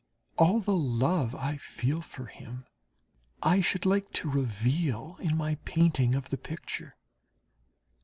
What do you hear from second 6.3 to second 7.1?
the picture.